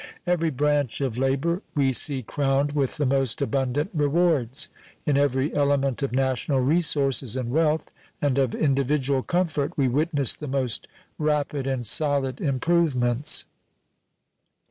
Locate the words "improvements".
12.41-13.45